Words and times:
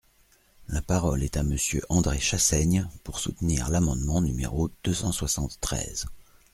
La 0.67 0.81
parole 0.81 1.21
est 1.21 1.37
à 1.37 1.43
Monsieur 1.43 1.83
André 1.87 2.17
Chassaigne, 2.17 2.87
pour 3.03 3.19
soutenir 3.19 3.69
l’amendement 3.69 4.19
numéro 4.19 4.71
deux 4.83 4.95
cent 4.95 5.11
soixante-treize. 5.11 6.07